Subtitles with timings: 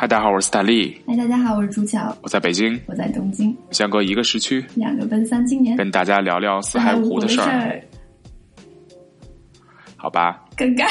[0.00, 0.98] 嗨，大家好，我是斯坦利。
[1.06, 7.78] 嗨，大家好，我是朱乔，我在北京，我在东京，相隔一个时区，两个奔三青年，跟大家聊聊四海五湖的事儿。
[9.96, 10.88] 好吧，尴尬。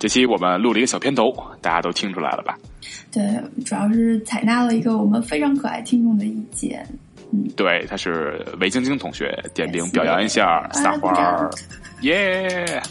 [0.00, 2.56] 这期我们录了一个小片头，大家都听出来了吧？
[3.12, 3.22] 对，
[3.62, 6.82] 主要是采纳了一个我们非常可爱听众的意见。
[7.30, 11.50] 嗯，对，他是韦晶晶同学，点名表扬一下，撒花儿，
[12.00, 12.82] 耶！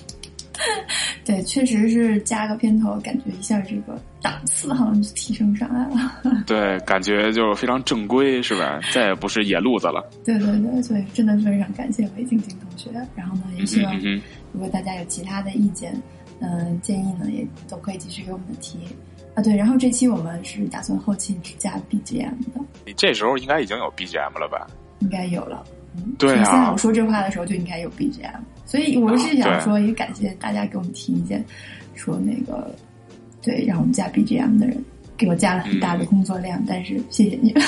[1.25, 6.43] 对，确实是加个片头，感觉一下这个档次好像就提升上来了。
[6.45, 8.79] 对，感觉就非常正规，是吧？
[8.91, 10.03] 再也不是野路子了。
[10.25, 12.89] 对对对，所以真的非常感谢韦晶晶同学。
[13.15, 13.99] 然后呢，也希望
[14.51, 15.93] 如果大家有其他的意见、
[16.39, 18.77] 嗯建议呢，也都可以继续给我们提
[19.33, 19.41] 啊。
[19.41, 22.61] 对，然后这期我们是打算后期只加 BGM 的。
[22.85, 24.67] 你这时候应该已经有 BGM 了吧？
[24.99, 25.63] 应该有了。
[25.95, 26.43] 嗯，对啊。
[26.43, 28.39] 现在我说这话的时候就应该有 BGM。
[28.65, 31.43] 所以我是想说，也感谢大家给我们提意见，
[31.93, 32.73] 说那个
[33.41, 34.83] 对让我们加 BGM 的人
[35.23, 37.63] 给我加了很大的工作量，但是谢谢你们。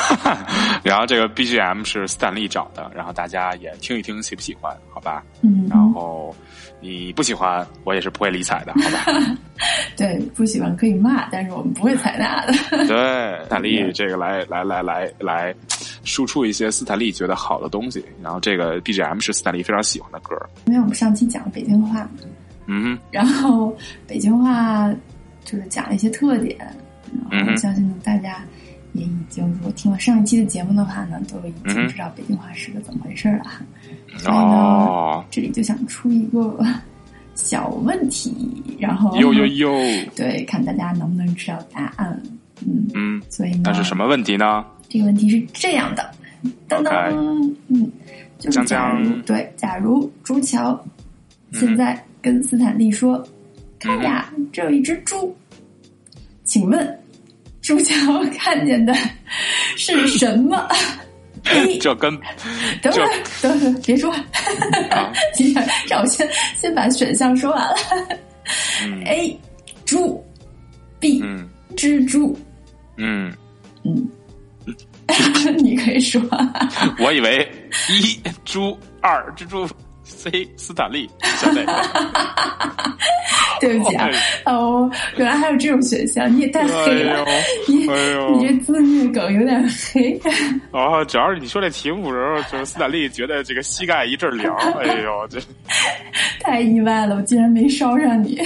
[0.82, 5.22] 然后这个 BGM 是斯坦利找的，然后大家也听一听喜不喜欢，好吧？
[5.42, 5.66] 嗯。
[5.68, 6.34] 然后
[6.80, 9.36] 你不喜欢，我也是不会理睬的，好吧？
[9.96, 12.52] 对，不喜欢可以骂，但是我们不会采纳的。
[12.88, 15.54] 对，斯坦利这个来来来来来。
[16.02, 20.34] 输出一些斯坦利觉得好的东西，然后这个 BGM 是斯坦利非常喜欢的歌。
[20.64, 22.08] 因为我们上期讲北京话，
[22.64, 24.90] 嗯，然后北京话
[25.50, 26.56] 就是讲了一些特点，
[27.30, 28.44] 然后相信大家
[28.92, 33.44] 也已经如果听了上一期的节目的话呢，都已经知道北京话是个怎么回事了。
[34.16, 36.64] 所以呢，这里就想出一个
[37.34, 39.70] 小问题，然后呦呦呦，
[40.14, 42.20] 对，看大家能不能知道答案。
[42.66, 44.64] 嗯嗯，所以那是什么问题呢？
[44.88, 46.10] 这个问题是这样的，
[46.68, 47.90] 噔噔，嗯，
[48.38, 50.78] 就是假如对，假如朱桥
[51.52, 53.26] 现在跟斯坦利说
[53.80, 55.34] ：“看呀，这有一只猪。”
[56.50, 57.00] 请问
[57.62, 57.94] 朱乔
[58.36, 58.92] 看见的
[59.76, 60.68] 是什么？
[61.80, 62.12] 这跟
[62.82, 63.08] 等会儿，
[63.40, 64.12] 等会儿，别说，
[65.88, 67.76] 让我先先把选项说完了。
[69.06, 69.38] A
[69.84, 70.20] 猪
[70.98, 71.22] ，B
[71.76, 72.36] 蜘蛛，
[72.96, 73.32] 嗯。
[73.84, 74.08] 嗯。
[75.58, 76.20] 你可以说，
[76.98, 77.48] 我以为
[77.88, 79.68] 一猪二蜘蛛
[80.10, 81.08] ，C 斯坦利。
[83.60, 84.08] 对不起啊，
[84.46, 87.26] 哦，原来还有这种选项，你也太黑了，
[87.68, 89.62] 你你这自虐梗有点
[89.92, 90.18] 黑。
[90.70, 95.38] 哦，主要是你说这题目的时候，就是斯坦利觉得这个膝盖一阵凉，哎呦，这
[96.40, 98.40] 太意外了，我竟然没烧上你。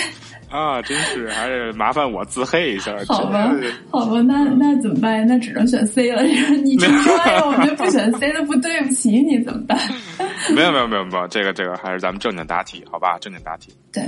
[0.55, 2.95] 啊，真是还是麻烦我自黑一下。
[3.09, 3.53] 好吧，
[3.91, 5.27] 好吧，那那怎么办？
[5.27, 6.23] 那只能选 C 了。
[6.63, 6.89] 你说
[7.27, 9.77] 呀， 我们不选 C 的不对不起你，怎么办？
[10.55, 13.19] 没有没有没有没有，这个这个还是咱们正经答题，好吧？
[13.19, 13.73] 正经答题。
[13.93, 14.05] 对，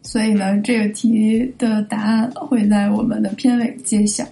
[0.00, 4.24] 所以呢，这个题的答案会在我们的片尾揭晓。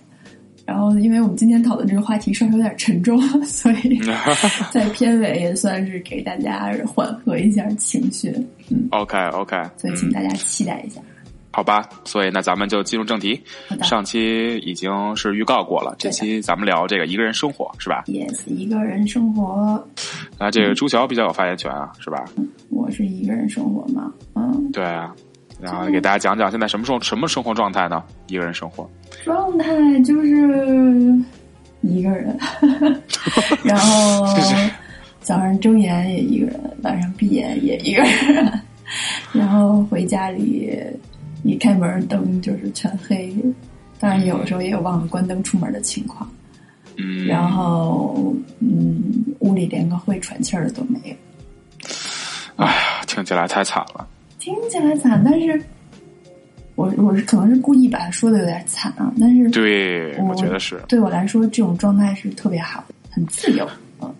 [0.65, 4.01] 然后，因为我们今天讨论这个话题稍微有点沉重，所以
[4.71, 8.31] 在片尾也算是给大家缓和一下情绪。
[8.71, 11.01] 嗯，OK OK，所以请大家期待一下。
[11.53, 13.43] 好吧，所以那咱们就进入正题。
[13.83, 19.85] 上期已经是预告过了，这期咱们聊这个一个人生活，是吧？Yes，一个人生活。
[20.39, 22.25] 那这个朱桥比较有发言权啊，是吧？
[22.71, 25.13] 我是一个人生活嘛，嗯，对啊。
[25.61, 28.03] 然后给大家讲讲现在什么时候什么生活状态呢？
[28.29, 28.89] 一个人生活
[29.25, 30.29] 状态就是
[31.83, 32.39] 一个人，
[33.65, 34.25] 然后
[35.21, 38.61] 早上睁眼也一个人，晚上闭眼也一个人，
[39.33, 40.79] 然后回家里。
[41.43, 43.35] 一开门灯就是全黑，
[43.99, 46.31] 当然有的时候也有忘了关灯出门的情况。
[46.97, 49.03] 嗯，然后嗯，
[49.39, 51.15] 屋里连个会喘气儿的都没有。
[52.57, 54.07] 哎呀，听起来太惨了。
[54.39, 55.63] 听起来惨，但是
[56.75, 63.67] 我我是可能是故意把它说的有点惨啊，但是对，我觉得是对我来说这种状态是特别好，很自由。
[64.03, 64.15] 嗯，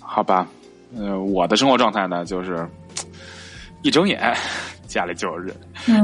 [0.00, 0.48] 好吧，
[0.96, 2.66] 呃，我的生活状态呢，就是
[3.82, 4.34] 一睁眼。
[4.92, 5.54] 家里就有人，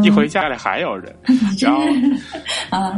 [0.02, 1.14] 一回家里还有人，
[1.60, 1.82] 然后
[2.70, 2.96] 啊，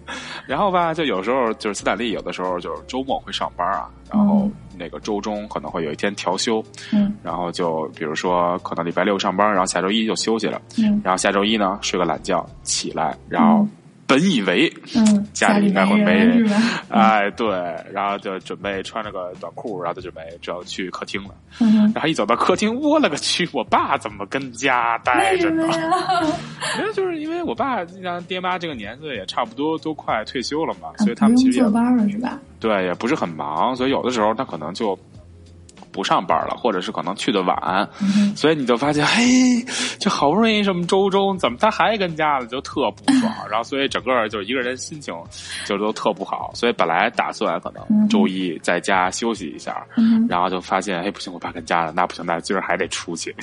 [0.46, 4.48] 然后吧，就有时候就是斯坦利，有的时候就是周末会上班啊，然后
[4.78, 6.62] 那个周中可能会有一天调休，
[6.92, 13.66] 嗯，然后就比如说可能礼拜六上班，然后下周一就休息了，嗯，然后下周一呢睡个懒觉起来，然后。
[14.10, 16.52] 本以为嗯家里应该会没人？
[16.90, 17.48] 哎，对，
[17.92, 21.30] 然后就准备穿着个短裤，然后就准备就要去客厅了。
[21.60, 23.48] 嗯，然后一走到客厅，我勒个去！
[23.52, 25.64] 我爸怎么跟家待着呢？
[26.78, 31.64] 因为 就是因为我爸像爹妈这个年岁也差不多都快退休了嘛，所以他们其实也？
[32.58, 34.98] 对，也不是很忙，所以有的时候他可能就
[35.92, 39.22] 不上班了，或者是可能去的晚，嗯所以你就发现，嘿，
[39.98, 43.32] 这好不容易什么周中，怎么他还跟家了，就特不爽。
[43.50, 45.14] 然后所以整个就是一个人心情
[45.66, 46.50] 就都特不好。
[46.54, 53.34] 所以本来打算可能周一在家休息一下，嗯然后就发现，哎，不行，我爸跟家了，那不行，那今儿还得出去，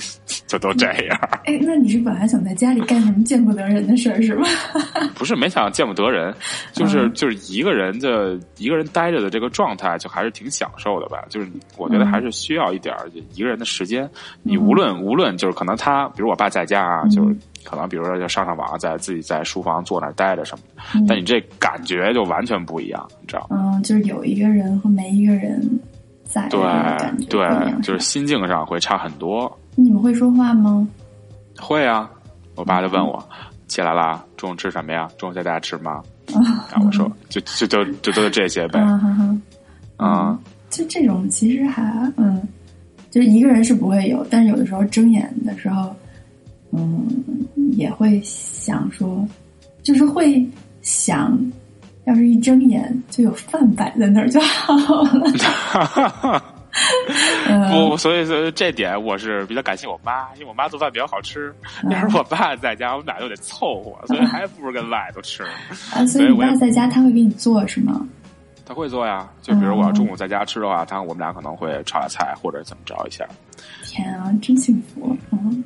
[0.46, 1.18] 就都这样。
[1.44, 4.46] 哎，那你是本来想在家里干什么见不得人的事儿是吗？
[5.14, 6.34] 不是没想见不得人，
[6.72, 11.24] 就是嗯就是一个人的一个人待着的这个状态，就还是挺享受的吧。
[11.28, 14.08] 就是我觉得还是需要一点儿一个人的时间。
[14.42, 20.64] 你无论无论就是可能他，比如我爸在家啊，嗯就是可能比如说就上上网，在自己在书房坐那儿待着什么
[21.08, 23.72] 但你这感觉就完全不一样，你知道吗？
[23.74, 25.60] 嗯，就是有一个人和没一个人
[26.24, 26.56] 在的
[27.26, 29.50] 对对，就是心境上会差很多。
[29.74, 30.86] 你们会说话吗？
[31.58, 32.08] 会啊，
[32.54, 33.22] 我爸就问我。
[33.66, 35.06] 起来啦，中午吃什么呀？
[35.18, 36.02] 中午在家吃吗？
[36.72, 38.80] 然后我说，就就就就都是这些呗。
[38.84, 39.36] 啊哈哈，
[40.06, 40.38] 啊，
[40.70, 41.82] 就这种其实还
[42.16, 42.42] 嗯，
[43.10, 45.94] 就是一个人是不会有，但是有的时候睁眼的时候，
[46.72, 47.06] 嗯，
[47.72, 49.26] 也会想说，
[49.82, 50.46] 就是会
[50.82, 51.38] 想，
[52.04, 56.42] 要是一睁眼就有饭摆在那儿就好了。
[57.48, 61.52] 嗯不，所以说这点我是比较感谢我妈，因为我妈做饭比较好吃。
[61.82, 65.42] 嗯要是我爸在家，我们俩就得凑合，所以还不如跟外头吃。
[65.92, 68.06] 啊，所以你爸在家他会给你做是吗？
[68.68, 73.24] 他会做呀，就比如我要嗯中午在家吃的话，他我们俩可能会炒点菜或者怎么着一下。
[73.86, 75.16] 天啊，真幸福！
[75.32, 75.64] 嗯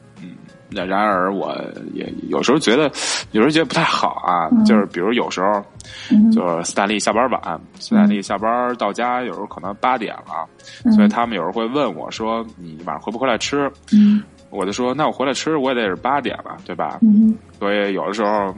[0.74, 1.54] 那然而，我
[1.92, 2.84] 也有时候觉得，
[3.32, 4.48] 有时候觉得不太好啊。
[4.52, 5.62] 嗯就是比如有时候，
[6.10, 10.48] 嗯就是斯坦利下班晚，斯坦利下班到家有时候可能八点了，
[10.86, 18.54] 嗯所以他们有时候会问我说：“你晚上回不回来吃？”嗯我就说：“那我回来吃，我也得是八点吧，对吧？”嗯所以有的时候，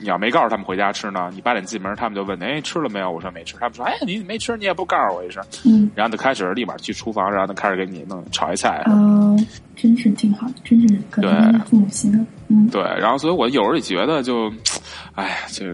[0.00, 5.42] 你要没告诉他们回家吃呢，你八点进门，他们就问：“哎，吃了没有？”我说：“没吃。”他们说：“哎，你没吃，你也不告诉我一声。
[5.64, 8.82] 嗯”然后就开始立马去厨房，然后就开始给你弄炒一菜。
[8.86, 9.36] 嗯，
[9.74, 12.26] 真是挺好的，真是可对能父母心啊。
[12.48, 14.52] 嗯，对，然后所以我有时候也觉得就，
[15.14, 15.64] 哎呀，就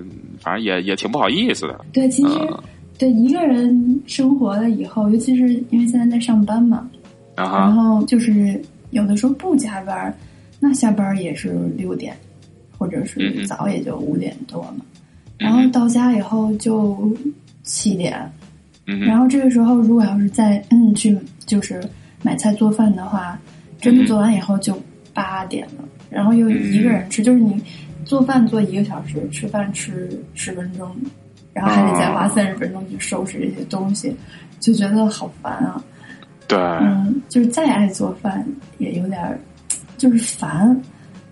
[0.41, 1.81] 反正也也挺不好意思的。
[1.93, 2.63] 对，其实、嗯
[2.99, 6.89] 对一个人生活了以后，尤其是因为现在在上班嘛，
[7.35, 10.15] 啊然，后就是有的时候不加班，
[10.61, 12.17] 那下班也是六点，
[12.83, 14.79] 或者嗯是嗯早也就五点多嘛。
[14.81, 14.85] 嗯
[15.39, 17.17] 然后到家以后就
[17.63, 18.29] 七点，
[18.87, 21.81] 嗯然后这个时候如果要是再嗯去就是
[22.23, 23.39] 买菜做饭的话，
[23.81, 24.77] 真的做完以后就
[25.15, 27.61] 八点了，然后又一个人吃，就是你
[28.05, 30.89] 做饭做一个小时，吃饭吃十分钟，
[31.53, 34.15] 然后还得再花三十分钟去收拾这些东西，
[34.61, 35.83] 就觉得好烦啊。
[36.47, 38.47] 对，嗯，就是再爱做饭
[38.79, 39.41] 也有点儿，
[39.99, 40.81] 就是烦，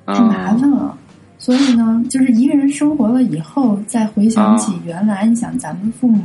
[0.06, 0.96] 太嗯麻烦了。
[1.41, 6.23] 所以呢，就是一个人生活了以后，再回想起啊原来，你想咱们父母，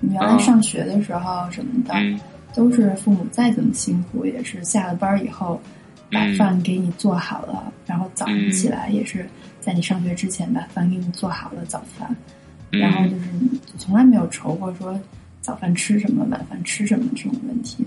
[0.00, 0.38] 你原来啊。
[0.38, 2.18] 上学的时候什么的，嗯。
[2.54, 5.60] 都是父母再怎么辛苦，也是下了班以后
[6.10, 6.36] 把嗯。
[6.36, 9.24] 饭给你做好了，然后早上嗯起来也是
[9.60, 12.12] 在你上学之前把饭给你做好了早饭，
[12.72, 12.80] 嗯。
[12.80, 14.98] 然后就是你从来没有愁过说
[15.40, 17.86] 早饭吃什么、晚饭吃什么这种问题。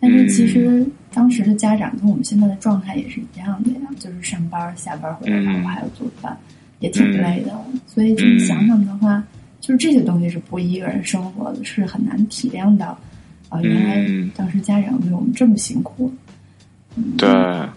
[0.00, 5.44] 但是其实当时的家长跟我们现在的状态也是一样的呀，就是上班下班回来，嗯。
[5.44, 6.36] 然后还要做饭，
[6.80, 7.58] 也挺累的。
[7.86, 9.24] 所以这么想想的话，
[9.60, 12.98] 就是这些东西是不一个人生活的，是很难体谅到。
[13.48, 14.30] 啊、原来嗯。
[14.36, 16.12] 当时家长对我们这么辛苦。
[17.18, 17.28] 对，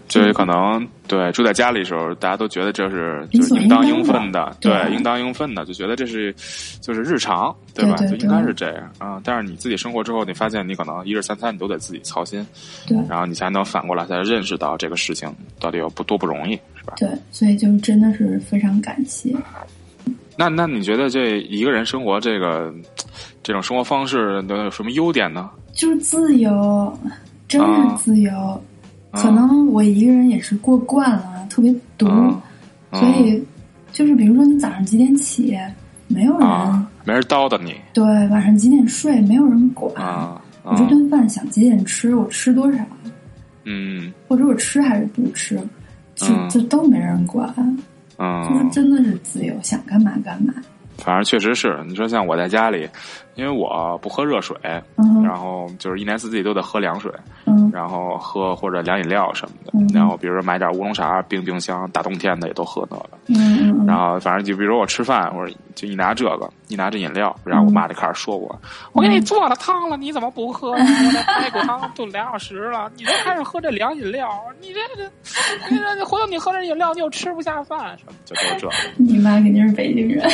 [0.08, 6.34] 就是可能对住在家里的时候，大家都觉得这是就是应当应分的，对对，应当应分的，就觉得这是
[6.80, 7.96] 就是日常，对吧？
[7.98, 9.20] 对对就应该是这样啊。
[9.22, 12.46] 但是你自己生活之后，你发现你可能一日三餐你都得自己操心，
[12.86, 16.94] 对然后你才能反过来才认识到这个事情到底有不多不容易，是吧？
[16.96, 19.36] 对，所以就真的是非常感谢。
[20.36, 22.72] 那那你觉得这一个人生活这个
[23.42, 25.50] 这种生活方式能有什么优点呢？
[25.74, 26.98] 就是自由，
[27.46, 28.64] 真啊是自由。
[29.12, 32.40] 可能我一个人也是过惯了，特别独，嗯。
[32.92, 33.42] 所以
[33.92, 35.56] 就是比如说你早上几点起，
[36.08, 37.74] 没有人、啊，没人叨叨你。
[37.92, 39.92] 对，晚上几点睡，没有人管。
[39.94, 42.78] 啊我这顿饭想几点吃，我吃多少，
[43.64, 44.12] 嗯。
[44.28, 45.56] 或者我吃还是不吃，
[46.14, 46.48] 就、嗯。
[46.48, 50.52] 就都没人管，就是嗯，真的是自由，想干嘛干嘛。
[50.98, 52.86] 反正确实是，你说像我在家里，
[53.34, 54.54] 因为我不喝热水，
[54.96, 57.10] 嗯然后就是一年四季都得喝凉水，
[57.46, 63.10] 嗯然后喝或者凉饮料什么的，嗯然后比如说买点乌龙茶冰冰箱，大冬天的也都喝那个。
[63.28, 68.54] 嗯嗯然后反正就比如我吃饭，或者就你拿这个，你拿这饮料，然后我妈就开始说我
[68.92, 70.84] ：“我给你做了汤了，你怎么不喝呀？
[70.84, 74.28] 我这排骨汤炖俩小时了，你都开始喝这凉饮料，
[74.60, 75.04] 你这这，
[75.70, 80.24] 你这回头你喝这饮料你又吃不下饭，什么就都这个你妈肯定是北京人。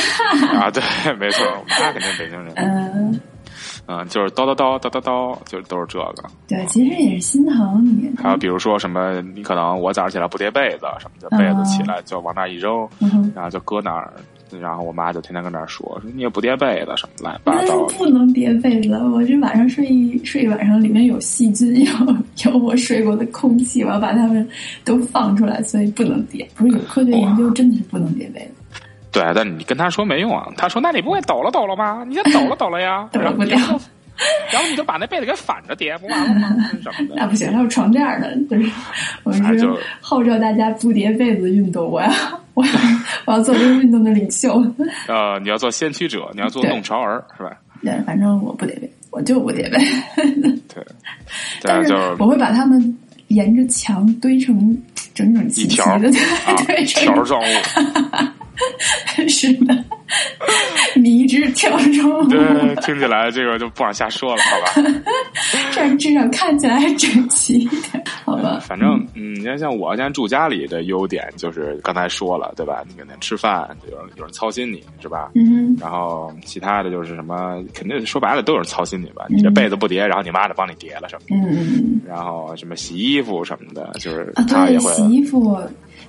[0.59, 0.71] 啊？
[0.71, 0.83] 对，
[1.15, 2.53] 没错，我妈肯定是北京人。
[2.57, 3.21] 嗯
[3.87, 6.25] 嗯，就是叨叨叨叨叨叨，就都是这个。
[6.49, 8.11] 对，其实也是心疼你。
[8.17, 12.89] 还有比如说什么，你可能我早上起来不叠被子，什么的，被子起来就往那儿一扔，
[13.35, 14.13] 然后就搁那儿。
[14.61, 21.91] 然后我妈就天天跟那儿说：“说你也不叠被子什么乱七八糟。”不能叠被子，我这晚上睡一睡一晚上，里面有细菌，有
[22.45, 24.49] 有我睡过的空气，我要把它们
[24.85, 26.49] 都放出来，所以不能叠。
[26.55, 28.56] 不是有科学研究，真的是不能叠被子。
[29.21, 30.47] 对，但你跟他说没用啊。
[30.57, 32.05] 他说：“那你不会抖了抖了吗？
[32.07, 33.09] 你就抖了抖了呀。
[33.13, 33.59] ”抖不掉。
[34.51, 36.71] 然后你就把那被子给反着叠，不完了吗？
[37.15, 38.35] 那不行，还有床垫的。
[38.49, 38.71] 就是
[39.25, 39.43] 我是
[40.01, 42.09] 号召大家不叠被子运动，我要
[42.55, 42.73] 我要
[43.27, 44.55] 我要做这个运动的领袖。
[45.07, 47.51] 呃，你要做先驱者，你要做弄潮儿，是吧？
[47.83, 49.79] 对，反正我不叠被，我就不叠被。
[50.75, 50.83] 对，
[51.63, 54.57] 但是我会把它们沿着墙堆成
[55.13, 56.11] 整整齐齐的，
[56.67, 57.45] 对，条状物。
[59.29, 59.85] 是的，
[61.01, 62.29] 迷之条状。
[62.29, 64.91] 对，听起来这个就不往下说了，好吧？
[65.73, 68.59] 这样至少看起来还整齐一点，好吧？
[68.61, 72.83] 反正，嗯，你看，像我现在住家里的优点就是刚才说了，对吧？
[72.89, 75.31] 你每天吃饭有人有人操心你，是吧？
[75.35, 75.77] 嗯。
[75.81, 79.27] 然后其他的就是什么，肯定说白了都有人操心你吧？
[79.29, 81.37] 你这被子不叠，然后你妈就帮你叠了什么？
[81.37, 82.01] 嗯。
[82.07, 85.61] 然后什么洗衣服什么的，就是啊，对，洗衣服。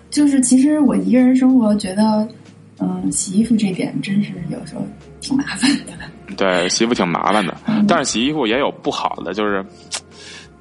[0.10, 2.26] 就是其实我一个人生活，觉得，
[2.80, 4.86] 嗯，洗衣服这点真是有时候
[5.20, 5.94] 挺麻烦的。
[6.38, 7.58] 对，洗衣服挺麻烦的，
[7.88, 9.66] 但是洗衣服也有不好的，就是。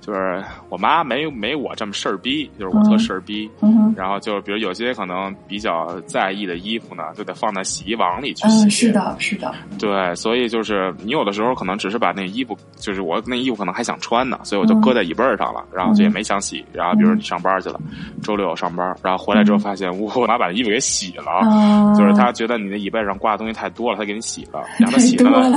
[0.07, 3.51] 就是我妈没没我这么事儿逼，就是我特事儿逼，
[3.97, 8.71] 然后就比如有些可能比较在意的衣服呢，就得放在洗衣网里去洗。
[8.71, 9.53] 是的，是的。
[9.81, 16.65] 对，所以就是你有的时候可能只是把那衣服，就是我那衣服可能还想穿呢，所以我就搁在椅背上了，然后就也没想洗。
[16.73, 17.81] 然后比如你上班去了，
[18.23, 25.51] 周六上班，然后回来之后发现我我妈把那衣服给洗了，就是她觉得你的椅背上挂的东西太多了，她给你洗了， 然后洗了，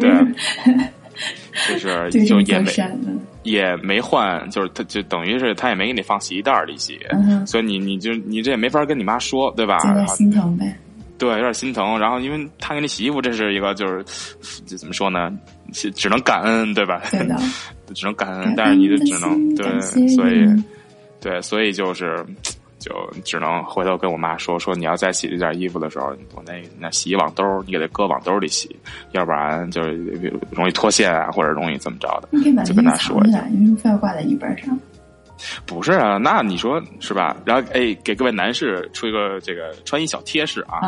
[0.00, 0.10] 对。
[1.68, 2.72] 就是就也没
[3.42, 6.98] 也没换，就是他就等于是他也没给你放洗衣袋里洗，
[7.46, 9.78] 所以你你就你这也没法跟你妈说，对吧？
[9.88, 10.76] 有点心疼呗。
[11.18, 11.98] 对，有点心疼。
[11.98, 14.04] 然后因为他给你洗衣服，这是一个就是
[14.66, 15.30] 这怎么说呢？
[15.72, 17.02] 只能感恩，对吧？
[17.10, 17.36] 对的，
[17.94, 18.54] 只能感恩。
[18.56, 20.46] 但是你就只能对，所以
[21.20, 22.24] 对，所以就是。
[22.80, 28.74] 就只能回头跟我妈说说，你要再洗这件衣服的时候，我那那洗衣网兜你给它搁网兜里洗，
[29.12, 29.94] 要不然就是
[30.50, 32.28] 容易脱线啊，或者容易怎么着的。
[32.32, 34.76] 你可以把衣服藏起来，你为什么非要挂在衣背上？
[35.66, 37.36] 不是啊，那你说是吧？
[37.44, 40.80] 然后哎，给各位男士出一个这个穿衣小贴士啊，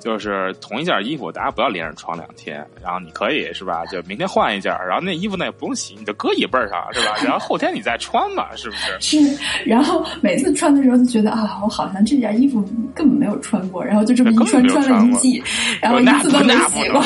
[0.00, 3.84] 就是同一件衣服，大家不要连着穿两天，然后你可以是吧？
[3.86, 7.14] 就明天换一件，然后那衣服呢也不用洗，你就搁衣背上是吧？
[7.22, 8.98] 然后后天你再穿嘛，是不是？
[9.00, 9.38] 是。
[9.64, 12.62] 然后每次穿的时候就觉得啊，我好像这件衣服
[12.94, 15.42] 根本没有穿过，然后就这么一穿穿了一季，
[15.80, 17.02] 然后一次都没洗过。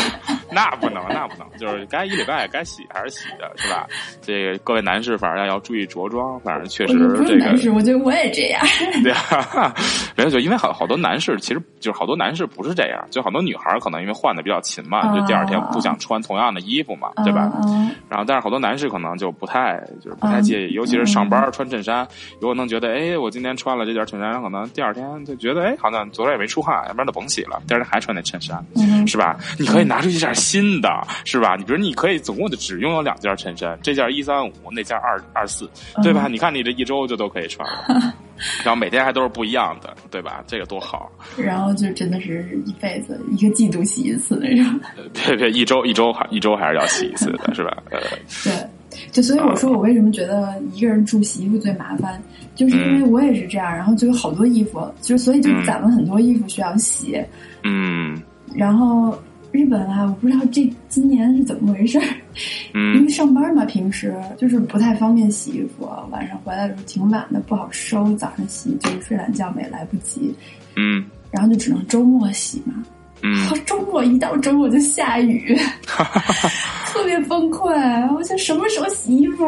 [0.52, 3.86] 那不能，那不能，就是该一礼拜该洗还是洗的，是吧？
[4.20, 6.94] 这个各位男士反正要注意着装，反正确实
[7.26, 7.56] 这个。
[7.56, 8.60] 是，我觉得我也这样。
[9.02, 9.74] 对啊，
[10.16, 17.50] 没有就因为好好多男士，其实就是好多男士不是这样，就好多女孩可能因为换的比较勤嘛，就第二天不想穿同样的衣服嘛，对吧？
[18.08, 22.06] 然后但是好多男士可能就不太就是不太介意，尤其是上班穿衬衫，
[22.40, 28.64] 有可能觉得哎，我今天穿了这件衬衫，可能第二天就觉得哎，好像昨天也没出汗，要不然就甭洗了，第二天还穿那衬衫，
[29.06, 29.36] 是吧？
[29.58, 30.88] 你可以拿出一件新的，
[31.24, 31.54] 是吧？
[31.56, 35.70] 你比如你可以总共就只拥有两件衬衫，这件一三五，那件二二四，
[36.02, 36.26] 对吧？
[36.28, 38.14] 你看你这一周就都可以穿了，
[38.64, 40.42] 然后每天还都是不一样的，对吧？
[40.46, 41.10] 这个多好。
[41.36, 44.80] 然后就真的是一辈子一个季度洗一次那种。
[45.14, 47.76] 对对，一周一周还一周还是要洗一次的，是吧？
[47.90, 48.00] 呃，
[48.42, 48.52] 对，
[49.12, 52.20] 就所以我说我为什么觉得一个人住洗衣服最麻烦，
[52.54, 57.22] 就是因为我也是这样，然后就有好多衣服，就所以就攒了很多衣服需要洗。
[57.62, 58.20] 嗯，
[58.54, 59.16] 然后。
[59.52, 62.04] 日本啊，我不知道这今年是怎么回事儿，
[62.72, 70.34] 因为上班嘛，平时就是不太方便洗衣服，晚上回来的时候挺晚的，不好收，早上洗就是睡懒觉也来不及，
[70.76, 72.82] 嗯，然后就只能周末洗嘛，
[73.22, 75.54] 嗯，周末一到周末就下雨，
[76.88, 77.70] 特别崩溃，
[78.14, 79.44] 我想什么时候洗衣服？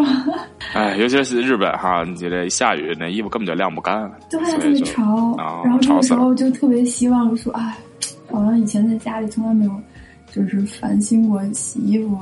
[0.75, 5.35] 哎，尤其是日本哈，你这下雨那衣服根本就晾不干，对，特别潮，
[5.65, 7.75] 然后这个时候就特别希望说，哎，
[8.31, 9.73] 好像以前在家里从来没有。
[10.35, 12.19] 就是烦心过洗衣服，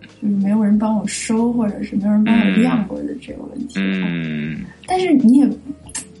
[0.00, 3.74] 就是没有人帮我收，或者是没有人帮我晾过的这个问题。
[3.76, 5.50] 嗯，但是你也，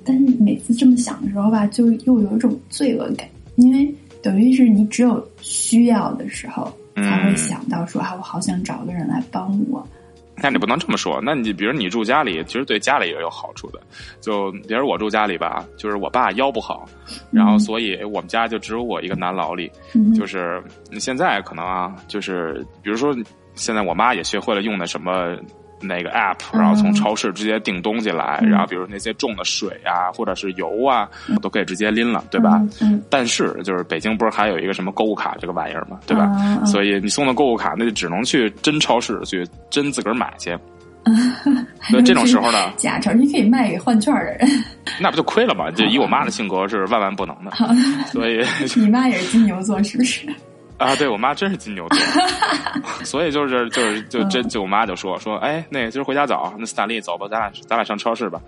[0.04, 9.86] 但是每次这么想的时候吧，就又有一种罪恶感，因为等于是你只有需要的时候才会想到说啊，我好想找个人来帮我。
[10.42, 11.20] 但你不能这么说。
[11.22, 13.80] 那你比如你住家里，其实对家里也有好处的。
[14.20, 16.88] 就比如我住家里吧，就是我爸腰不好，
[17.30, 19.70] 然后所以我们家就只有我一个男劳力。
[20.16, 20.62] 就是
[20.98, 23.14] 现在可能啊，就是比如说
[23.54, 25.36] 现在我妈也学会了用的什么。
[25.80, 31.08] 那个 app，然后从超市直接订东西来，然后比如那些重的水啊，或者是油啊，
[31.40, 32.60] 都可以直接拎了，对吧？
[32.80, 33.02] 嗯。
[33.08, 36.30] 但是就是北京不是还有一个什么购物卡这个玩意儿嘛，对吧？
[36.66, 40.56] 所以你送的购物卡，那就只能去真超市去真自个儿买去。
[41.88, 44.38] 所以这种时候呢， 假钞你可以卖给换券的人，
[45.00, 45.70] 那不就亏了吗？
[45.70, 47.50] 就以我妈的性格是万万不能的，
[48.12, 48.44] 所以
[48.76, 50.26] 你妈也是金牛座，是不是？
[50.80, 51.98] 啊，对我妈真是金牛座，
[53.04, 58.40] 所以就是就是就真就我妈就说说，哎，那个今儿回家早，那斯坦利走吧，咱俩咱俩上超市吧。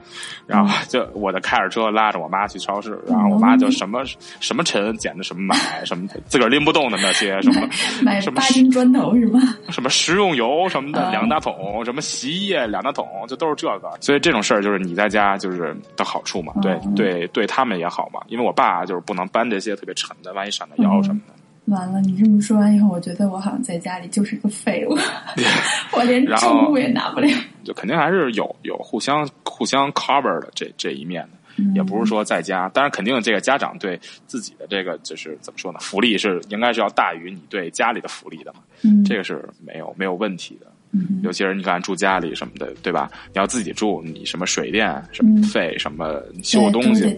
[0.47, 4.03] 然后就我就开着车拉着我妈去超市，然后我妈就什么
[4.41, 7.69] 什么沉捡的什么买什么自个儿拎不动的那些什么
[8.03, 9.39] 买什么八斤砖头是吗？
[9.69, 13.93] 什么食用油什么的两大桶，什么洗衣液两大桶，就都是这个。
[14.01, 21.35] 所以这种事儿就是你在家就是的好处嘛，对对对他们也好嘛，因为我爸就是不能搬这些特别沉的，万一闪到腰什么的。
[21.73, 24.97] 完了，你这么说完以后，我觉得我好像在家里就是个废物，
[25.97, 27.29] 我连重物也拿不了。
[27.65, 32.69] 就肯定还是有有互相互相 cover 的这这一面的，也不是说在家。
[32.69, 35.79] 当然，肯定这个家长对自己的这个就是怎么说呢？
[35.81, 38.61] 福利是应该是要大于你对家里的福利的嘛？
[38.83, 40.67] 嗯，这个是没有没有问题的。
[40.95, 43.11] 嗯，尤其是你看住家里什么的，对吧？
[43.29, 47.17] 你要自己住，你什么水电什么费什么修东西，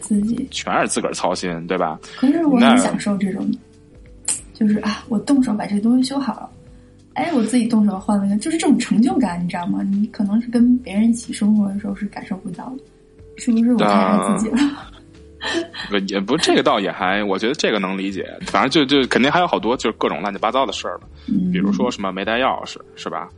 [0.52, 1.98] 全是自个儿操心，对吧？
[2.16, 3.50] 可是我很享受这种。
[4.54, 6.48] 就是啊，我动手把这个东西修好了，
[7.14, 9.82] 哎，我自己动手换了个，就是这种成就感，你知道吗？
[9.82, 12.84] 你可能是跟别人一起生活的时候是感受不到的，
[13.36, 13.72] 是不是？
[13.74, 14.58] 我太爱自己了。
[15.90, 18.26] 不，也不，这个倒也还，我觉得这个能理解。
[18.46, 21.06] 反正就就肯定还有好多就是各种乱七八糟的事儿吧，
[21.52, 23.28] 比如说什么没带钥匙是吧？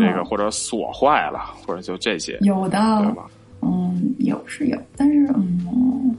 [0.00, 3.26] 这个或者锁坏了，或者就这些有的，对吧？
[3.60, 6.16] 嗯，有是有，但是嗯，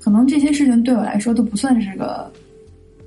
[0.00, 2.30] 可能这些事情对我来说都不算是个。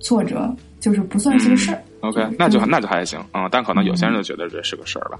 [0.01, 1.81] 挫折就是不算是个事儿。
[2.01, 5.19] OK，那就那就还行嗯，但可能有些人就觉得这是个事儿吧。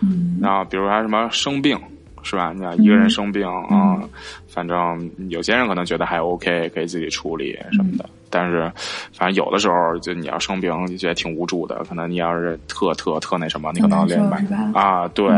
[0.00, 1.78] 嗯，然后比如还什么生病
[2.22, 2.52] 是吧？
[2.54, 4.00] 你要一个人生病啊，
[4.48, 8.08] 反正有些人可能觉得还 OK，可以自己处理什么的。
[8.30, 8.72] 但是
[9.12, 11.84] 反正有的时候就你要生病，就觉得挺无助的。
[11.84, 15.28] 可能你要是特特特那什么，你可能连买啊，对。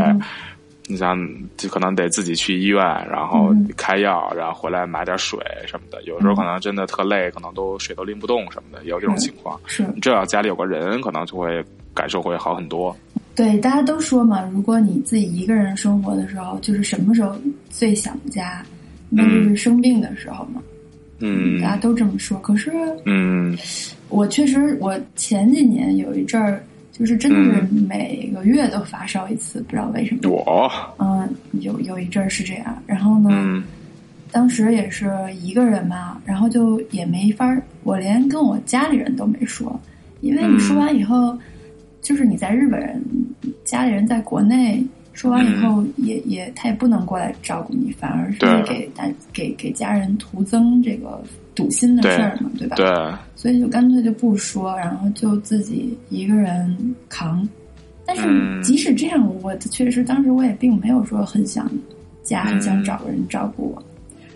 [0.87, 1.18] 你想
[1.57, 6.03] 就可能得自己去医院，然后开药，然后回来买点水什么的。
[6.03, 9.59] 有时候可能真的特累，可能都水都拎不动什么的，也有这种情况。
[9.64, 12.94] 是，这要家里有个人，可能就会感受会好很多。
[13.35, 17.35] 对，大家都说嘛，如果你自己一个人生活的时候，就是什么时候
[17.70, 18.62] 最想家，
[19.09, 20.61] 那就是生病的时候嘛。
[21.20, 22.38] 嗯，大家都这么说。
[22.40, 22.70] 可是，
[23.07, 23.57] 嗯，
[24.11, 26.62] 我确实，我前几年有一阵儿。
[26.96, 30.20] 就是真的是每个月都发烧一次，不知道为什么。
[30.30, 30.70] 我？
[30.98, 31.28] 嗯，
[31.61, 33.61] 有有一阵儿是这样，然后呢，
[34.30, 35.11] 当时也是
[35.42, 39.80] 一个人嘛，然后就也没法儿，我连跟我家里人都没说，
[40.20, 41.37] 因为你说完以后，
[42.00, 43.02] 就是你在日本人
[43.64, 44.80] 家里人在国内
[45.14, 51.22] 说完以后，也也他也不能过来照顾你，反而是给大给给家人徒增这个。
[51.57, 52.74] 堵心的事儿嘛，对吧？
[52.74, 52.85] 对，
[53.37, 56.77] 所以就干脆就不说，然后就自己一个人
[57.09, 57.48] 扛。
[58.05, 61.70] 但是即使这样，我确实当时我也并没有说很想
[62.24, 63.81] 家，很想找个人照顾我。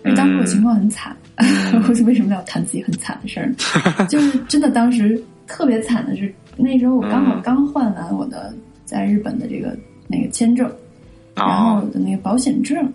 [0.01, 1.13] 而当时我情况很惨，
[1.83, 3.51] 我为什么要谈自己很惨的事儿？
[4.07, 9.77] 就是真的当时特别惨的是，那时候我刚好刚换完我的在日本的这个
[10.09, 10.69] 那个签证，
[11.35, 12.91] 然后的那个保险证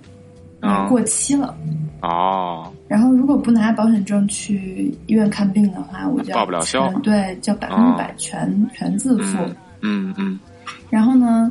[0.89, 1.57] 过期了。
[2.03, 6.93] 哦，然后如果不拿保险证去医院看病的话，我就报不了销。
[7.03, 9.39] 对，叫百分之百全全自付。
[9.81, 10.39] 嗯嗯。
[10.91, 11.51] 然后呢，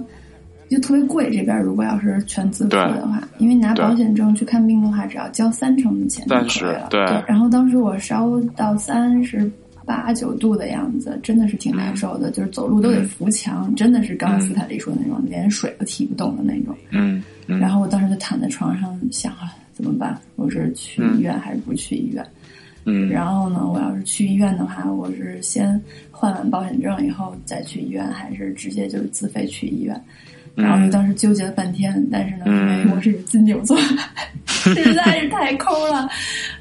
[0.69, 1.31] 就特别贵。
[1.35, 6.87] 这边如果要是全自付的话，因为拿保险证去看病的话，只要交三成的钱就可以了。
[6.91, 7.01] 对。
[7.27, 9.51] 然后当时我烧到三十
[9.85, 16.75] 八九度的样子，真的是挺难受的，就是走路都得扶墙，真的是刚刚斯坦利说的那种，连水都提不动的那种。
[16.91, 17.23] 嗯。
[17.47, 19.53] 然后我当时就躺在床上想啊。
[19.75, 20.15] 怎么办？
[20.35, 22.23] 我是去医院还是不去医院？
[22.85, 29.99] 嗯，然后呢，我要是去医院的话，我是先换完保险证以后再去医院，还是直接就是自费去医院？
[30.53, 33.75] 然后就当时纠结了半天，但是呢，因为我是金牛座，
[34.45, 36.07] 实在是太抠了。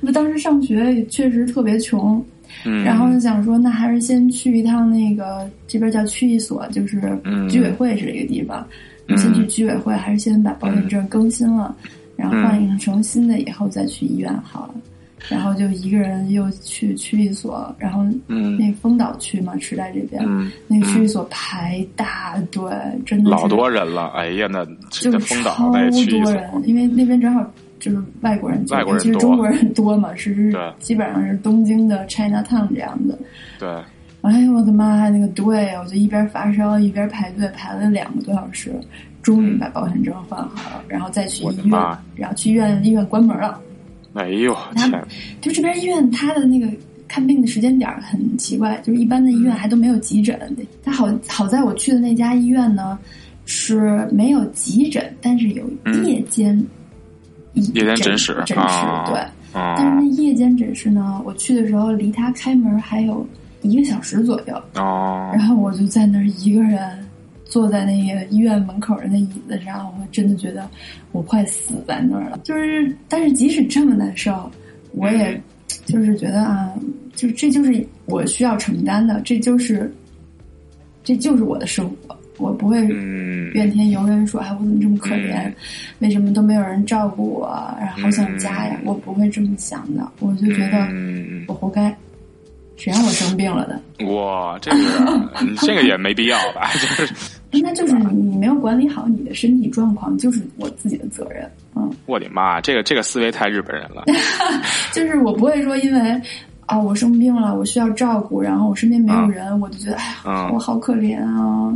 [0.00, 2.24] 我当时上学也确实特别穷，
[2.64, 7.00] 然后就想说，那还是先去一趟那个这边叫区役所，就是
[7.50, 8.66] 居委会是这个地方，
[9.16, 11.74] 先去居委会，还是先把保险证更新了。
[12.14, 14.74] 然后换成新的以后再去医院好了，
[15.28, 22.70] 然后就一个人又去区域所，然后那丰岛区嘛，池袋这边，嗯，那个区域所排大队，
[23.04, 24.08] 真的老多人了。
[24.14, 25.80] 哎呀，那就是丰岛超多
[26.32, 27.44] 人，因为那边正好
[27.82, 33.18] 就是外国人居，外国人多其实中国人多嘛， 是对基本上是东京的 China Town 这样的。
[33.58, 33.68] 对，
[34.20, 38.72] 哎呦我的妈呀，那个队，我就一边发烧一边排队，排了两个多小时，
[39.20, 41.80] 终于把保险证换好了，然后再去医院
[42.14, 43.60] 然后去医院，医院关门了。
[44.14, 45.04] 哎呦他天，
[45.40, 46.68] 就这边医院它的那个
[47.08, 50.38] 看病的时间点儿很奇怪，就是一般的医院还都没有急诊。
[50.84, 52.98] 他好好在我去的那家医院呢
[53.44, 55.64] 是没有急诊，但是有
[56.04, 56.62] 夜间、
[57.54, 59.20] 夜间诊诊室诊室啊对。
[59.54, 63.26] 但是哦那夜间诊室呢，我去的时候离他开门还有
[63.60, 66.80] 一个小时左右，哦然后我就在那儿一个人
[67.44, 70.66] 坐在那个医院门口的那椅子上，我真的觉得
[71.12, 72.40] 我快死在那儿了。
[72.44, 74.50] 就是，但是即使这么难受，
[74.92, 75.38] 我也
[75.84, 76.72] 就是觉得啊，
[77.14, 79.92] 就这就是我需要承担的，这就是
[81.04, 85.48] 这就是我的生活，我不会嗯怨天尤人说，哎，我怎么这么可怜？
[85.48, 85.54] 嗯
[86.00, 87.48] 为什么都没有人照顾我？
[87.80, 88.76] 然后好想家呀！
[88.80, 91.96] 嗯我不会这么想的，我就觉得嗯我活该，
[92.76, 94.06] 谁让我生病了的？
[94.06, 94.76] 哇，这个
[95.40, 96.70] 嗯这个也没必要吧？
[96.74, 97.14] 就是
[97.52, 101.48] 那就是你没有管理好你的身体状况，就是我自己的责任。
[101.76, 104.04] 嗯，我的妈，这个这个思维太日本人了。
[104.92, 106.20] 就是我不会说因为
[106.66, 111.72] 啊我生病了，我需要照顾，然后我身边没有人，我就觉得哎呀，嗯我好可怜啊，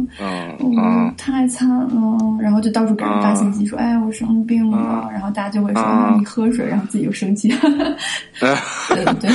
[1.19, 5.83] 太惨了，然后就到处给人发信息说，哎，我生病了，嗯然后大家就会说、
[6.19, 7.49] 你喝水，然后自己就生气。
[8.41, 8.55] 对。
[8.89, 9.31] 对，对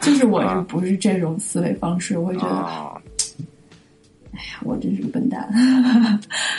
[0.00, 2.92] 就是我就不是这种思维方式，我会觉得，啊
[4.34, 5.48] 哎呀，我真是个笨蛋。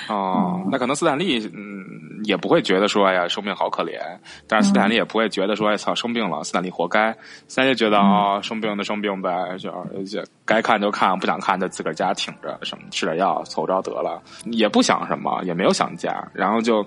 [0.07, 1.83] 哦，那可能斯坦利嗯
[2.23, 3.99] 也不会觉得说哎呀生病好可怜，
[4.47, 7.11] 但是斯坦利也不会觉得说哎操生病了斯坦利活该，
[7.47, 9.69] 斯坦利觉得啊、生病就生病呗，就
[10.05, 16.85] 就该看就看，不想看就自个儿家挺着，什么吃点药凑着得了，也不想什么，也没有想家，然后就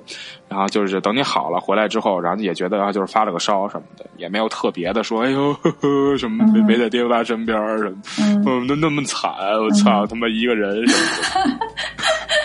[0.48, 6.68] 然后就是等你好了回来之后，然后也觉得啊就是发了个烧什么的，也没有特别的说哎呦呵呵什么没嗯。
[6.68, 11.66] 没在爹爸身边什么，嗯，嗯那那么惨，我操他妈一个人什么的。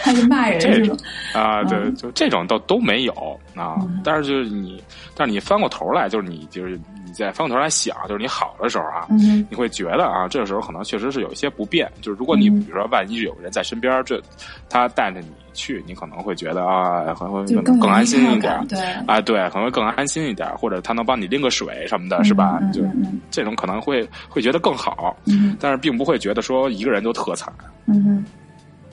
[0.02, 0.98] 还是骂人这种？
[1.34, 3.14] 啊，对，嗯就这种倒都没有
[3.56, 4.02] 啊嗯。
[4.04, 4.84] 但是就是你，
[5.16, 6.78] 但是你翻过头来，就是你就是
[7.14, 11.88] 你再翻过头来想，就是你好的时候啊，嗯你会觉得啊，这个时候可能确实是有一些不便。
[12.02, 14.20] 就是如果你嗯比如说万一有人在身边，这
[14.68, 18.66] 他带着你去，你可能会觉得啊，可能会更安心一点。
[18.68, 22.58] 对，啊，对，可能会更安心一点，或者他能帮你拎个水什么的，是吧？
[22.64, 22.82] 嗯就
[23.30, 27.54] 这种可能会会觉得更好，嗯但是并不会觉得说一个人就特惨。
[27.86, 28.26] 嗯哼。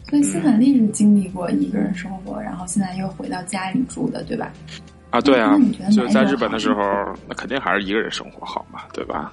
[0.08, 4.50] 所以斯坦利是经历过一个人生活，然后现在又回到家里住的，对吧？
[5.10, 5.58] 啊，对啊
[5.90, 6.80] 就在日本的时候，
[7.28, 9.32] 那肯定还是一个人生活好嘛，对吧？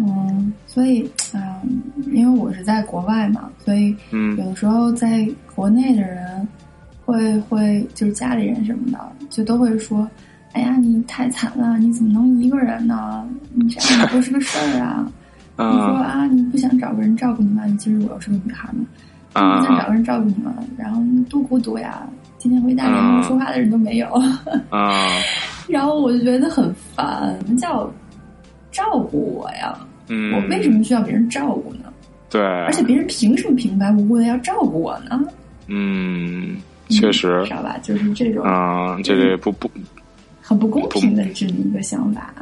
[0.00, 6.46] 嗯，所以嗯、因为我是在国外嘛，所以嗯有的时候在国内的人
[7.04, 8.98] 会会就是家里人什么的，
[9.30, 10.08] 就都会说
[10.52, 13.26] ：“哎呀，你太惨了，你怎么能一个人呢？
[13.54, 15.10] 你这样也不是个事儿啊！
[15.58, 17.64] 你说嗯啊，你不想找个人照顾你吗？
[17.78, 18.84] 其实我又是个女孩嘛，
[19.56, 20.54] 你不想找个人照顾你吗？
[20.76, 22.06] 然后你多孤独呀！
[22.38, 24.06] 天天回家连跟我说话的人都没有。
[24.70, 25.08] 啊
[25.68, 27.92] 然后我就觉得很烦，什么叫
[28.72, 29.78] 照顾我呀？
[30.08, 31.92] 嗯，我为什么需要别人照顾呢？
[32.30, 32.40] 对？
[32.40, 35.20] 而且别人凭什么平白无故的要照顾我呢？
[35.66, 36.56] 嗯，
[36.88, 37.76] 确实知，道吧？
[37.82, 39.70] 就是这种嗯，这个不不，
[40.40, 42.32] 很不公平的这么一个想法。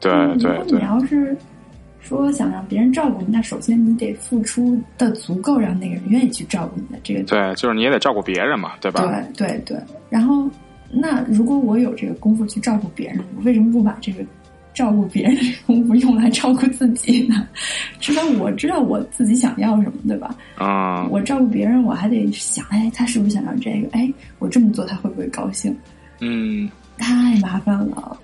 [0.00, 1.36] 对对如果你要是
[2.06, 7.22] 说想让别人照顾你，那首先你得付出的足够，让那个人愿意去照顾你的这个。
[7.24, 9.02] 对，就是你也得照顾别人嘛，对吧？
[9.36, 9.78] 对对对。
[10.08, 10.48] 然后，
[10.88, 14.24] 那如果我有这个功夫去照顾别人，我为什么不把这个
[14.72, 17.48] 照顾别人的功夫用来照顾自己呢？
[17.98, 20.32] 至少我知道我自己想要什么，对吧？
[20.60, 23.88] 嗯，我照顾别人，我还得想，哎，他是不是想要这个？
[23.98, 25.76] 哎，我这么做他会不会高兴？
[26.20, 28.16] 嗯，太麻烦了。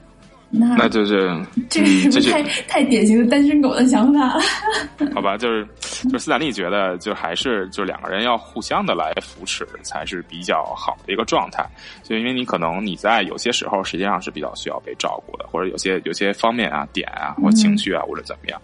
[0.54, 1.34] 那那就是，
[1.70, 4.42] 这是不是太太典型的单身狗的想法了？
[5.14, 5.66] 好吧，就是
[6.04, 11.64] 就是斯坦利觉得，就还是就两个人要互相的来扶持，才是比较好的一个状态。
[12.02, 18.60] 就因为你可能你在有些时候实际上是比较需要被照顾的，或者有些有些方面啊点啊或情绪啊或者怎么样。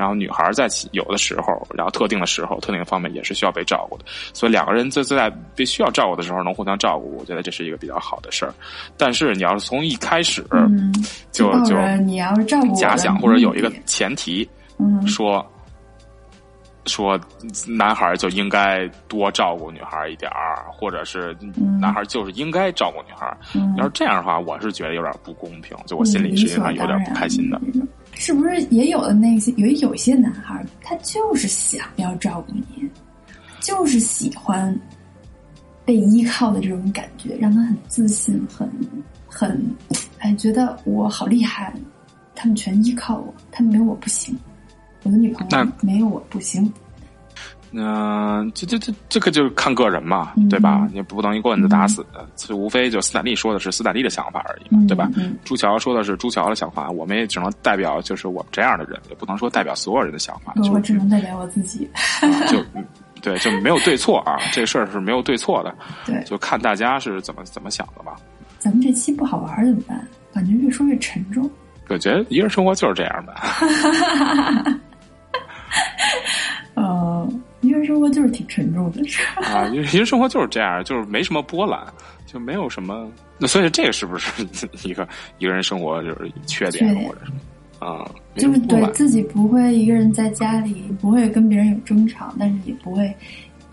[0.00, 4.04] 然后女孩在有的时候，然后特定的时候、特定的方面也是需要被照顾的。
[4.32, 8.54] 所以两个人在在必须要照顾的时候能互相照顾，我觉得这是一个比较好的事儿。
[8.96, 10.90] 但是你要是从一开始，嗯，
[11.32, 15.46] 就就你要是照顾假想或者有一个前提，嗯说
[16.86, 17.20] 说
[17.68, 23.36] 男孩就应该多照顾女孩一点儿，或者是嗯男孩就是应该照顾女孩。
[23.54, 27.60] 嗯，要是这样的话，我是觉得有点不公平，就我心里实际上有点不开心的。
[28.20, 28.22] 嗯。
[28.22, 32.86] 是不是也有的那些有有些男孩，他就是想要照顾你，
[33.60, 34.78] 就是喜欢
[35.86, 38.70] 被依靠的这种感觉，让他很自信，很
[39.26, 39.58] 很
[40.18, 41.74] 哎，觉得我好厉害，
[42.34, 44.38] 他们全依靠我，他们没有我不行，
[45.02, 46.70] 我的女朋友没有我不行。
[47.72, 50.88] 嗯，这这这这个就是看个人嘛，对吧？
[50.92, 52.04] 你不能一棍子打死，
[52.34, 55.08] 这无非就斯坦利说的是斯坦利的想法而已嘛，对吧？
[55.44, 60.52] 朱乔说的是朱乔的想法，我们也只能代表就是我们这样的人，也不能说代表所有人的想法。
[60.72, 61.88] 我只能代表我自己。
[62.48, 62.64] 就
[63.22, 65.74] 对，就没有对错啊，这事儿是没有对错的。
[66.06, 68.16] 对，就看大家是怎么怎么想的吧。
[68.58, 70.08] 咱们这期不好玩怎么办？
[70.32, 71.48] 感觉越说越沉重。
[71.88, 73.34] 我觉得一个人生活就是这样的。
[78.00, 81.80] 活就是挺沉重的，是 啊，一个人生活就是这样，就是没什么波澜，
[82.26, 83.10] 就没有什么。
[83.38, 84.46] 那所以这个是不是
[84.84, 85.06] 一个
[85.38, 88.10] 一个人生活就是缺点或者什么啊？
[88.36, 93.14] 就是对自己不会一个人在家里不会跟别人有争吵，但是也不会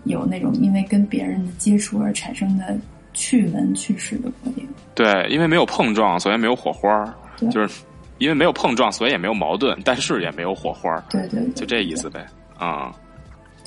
[0.04, 2.78] 有那种因为跟别人的接触而产生的
[3.12, 4.66] 趣闻趣事的观点。
[4.94, 7.04] 对，因为没有碰撞，所以没有火花。
[7.52, 7.82] 就是
[8.18, 10.98] 因为没有碰撞，所以也没有矛盾，但是也没有火花。
[11.08, 12.26] 对对，就这意思呗。
[12.58, 12.92] 啊。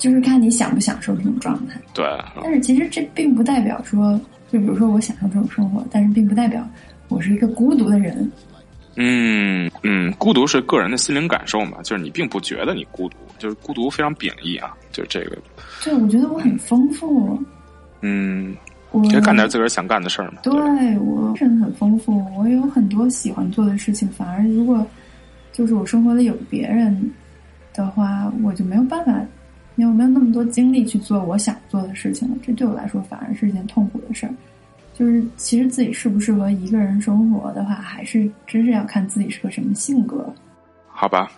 [0.02, 1.80] 就是看你享不享受这种状态。
[1.94, 2.04] 对，
[2.42, 6.68] 但是其实这并不代表说，就比如说我享受这种生活，但是并不代表
[7.06, 8.28] 我是一个孤独的人。
[8.96, 15.38] 嗯嗯，孤独是个人的心灵感受嘛，就是你并不觉得你孤独，就是孤独非常贬义啊，就是这个。
[15.84, 17.40] 对，我觉得我很丰富。
[18.00, 18.56] 嗯，
[18.90, 20.38] 我干点自个儿想干的事儿嘛。
[20.42, 20.52] 对
[20.98, 24.08] 我真的很丰富，我有很多喜欢做的事情。
[24.08, 24.84] 反而如果
[25.52, 27.08] 就是我生活里有别人
[27.72, 29.14] 的话，我就没有办法。
[29.76, 34.34] 因为我没有那么多精力去做我想做的事情了，这对我来说反而是一件痛苦的事儿。
[34.94, 40.32] 就是其实自己适不适合一个人生活的话，还是真是要看自己是个什么性格。
[40.86, 41.30] 好吧，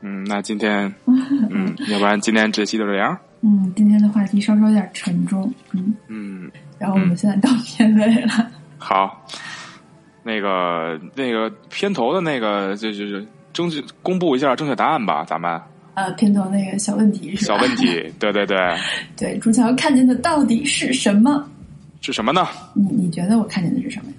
[0.00, 3.16] 嗯，那今天， 嗯，要不然今天这期就这样。
[3.40, 5.50] 嗯，今天的话题稍稍有点沉重。
[5.72, 8.50] 嗯嗯，然后我们现在到片尾了。
[8.78, 9.24] 好，
[10.24, 15.60] 那个那个片头的那个就就是争取公布一下正确答案吧，咱们。
[15.98, 17.56] 呃，片头那个小问题是吧？
[17.56, 17.86] 小问题，
[18.20, 18.56] 对对对，
[19.16, 21.44] 对，朱桥看见的到底是什么？
[22.00, 22.46] 是什么呢？
[22.74, 24.16] 你你觉得我看见的是什么呀？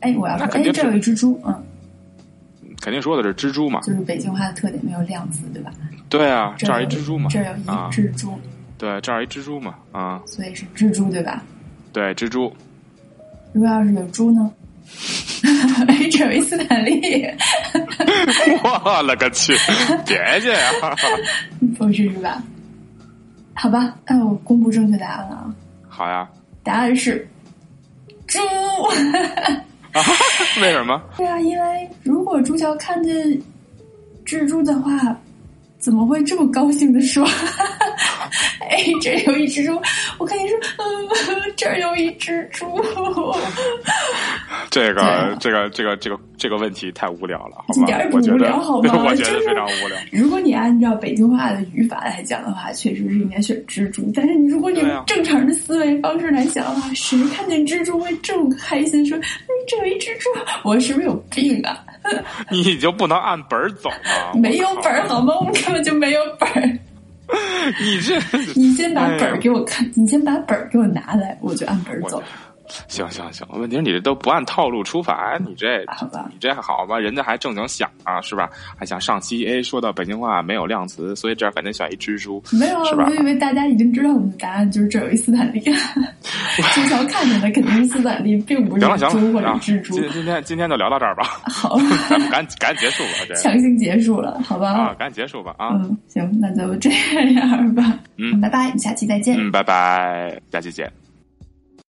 [0.00, 1.64] 哎，我要说，哎，这有一蜘蛛，嗯，
[2.82, 3.80] 肯定说的是蜘蛛嘛？
[3.80, 5.72] 就是北京话的特点，没有量词，对吧？
[6.10, 8.38] 对啊，这儿一蜘蛛嘛，这儿有一蜘蛛，
[8.76, 11.42] 对，这儿一蜘蛛嘛，啊，所以是蜘蛛，对吧？
[11.94, 12.54] 对，蜘蛛。
[13.54, 14.52] 如果要是有猪呢？
[15.88, 17.26] 哎，这有一斯坦利。
[18.84, 19.52] 我勒个去！
[20.06, 20.70] 别介呀！
[21.78, 22.42] 不是是吧？
[23.54, 25.54] 好吧，那我公布正确答案了啊！
[25.88, 26.28] 好呀，
[26.62, 27.26] 答案是
[28.26, 28.38] 猪。
[30.60, 31.00] 为什么？
[31.16, 33.16] 对啊，因为如果朱乔看见
[34.24, 34.92] 蜘蛛的话，
[35.86, 37.24] 怎么会这么高兴的说？
[38.68, 39.80] 哎，这有一只猪！
[40.18, 40.84] 我看你说，嗯，
[41.56, 42.66] 这儿有一只猪。
[44.68, 47.82] 这个，这个，这个，这个，这个问题太无聊了，好吗？
[47.82, 48.92] 一点也不无聊，好吗？
[49.06, 49.96] 我觉得非常无聊。
[50.10, 54.10] 如果你按照北京话的语法来讲的话，确实是应该选蜘蛛。
[54.12, 59.06] 但是你如果你正常的思维方式来讲的话，谁看见蜘蛛会这么开心？
[59.06, 59.16] 说，
[59.66, 60.28] 这有一蜘蛛，
[60.64, 61.78] 我是不是有病啊？
[62.50, 64.32] 你就不能按本儿走吗？
[64.40, 65.34] 没有本儿好吗？
[65.38, 66.78] 我们根本就没有本儿。
[67.82, 68.14] 你这，
[68.54, 72.22] 你先把本儿给我看，你先把本儿给我拿来，我就按本儿走。
[72.88, 75.80] 行行行，问题是你这都不按套路出牌，你这？
[76.30, 76.98] 你这还好吧？
[76.98, 78.48] 人家还正经想啊，是吧？
[78.78, 82.84] 还想上期哎，说到北京话没有量词，所以这儿肯定选一蜘蛛，没有啊？
[82.84, 83.06] 是吧？
[83.08, 85.60] 我以为大家已经知道我们的答案，就是这有一斯坦利。
[86.74, 89.94] 经常看见的肯定是斯坦利，并不是猪或者蜘蛛。
[89.94, 91.24] 今今天今天就聊到这儿吧。
[91.48, 94.72] 好，咱们赶紧赶紧结束吧，这强行结束了，好吧？
[94.72, 95.70] 啊，赶紧结束吧啊！
[95.74, 96.90] 嗯，行，那就这
[97.34, 97.98] 样吧。
[98.16, 99.36] 嗯，拜拜，下期再见。
[99.38, 100.90] 嗯，拜拜，下期见。